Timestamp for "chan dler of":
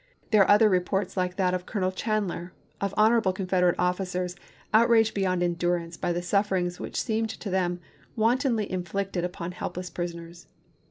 1.91-2.91